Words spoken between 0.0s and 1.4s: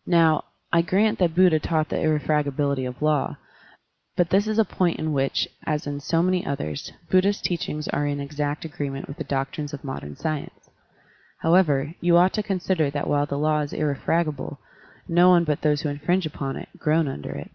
*' Now, I grant that